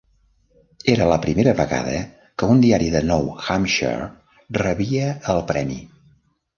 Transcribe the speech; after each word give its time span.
Era 0.93 1.05
la 1.11 1.17
primera 1.25 1.53
vegada 1.59 1.93
que 2.37 2.49
un 2.55 2.65
diari 2.65 2.89
de 2.97 3.05
Nou 3.13 3.31
Hampshire 3.37 4.11
rebia 4.65 5.17
el 5.37 5.49
premi. 5.55 5.83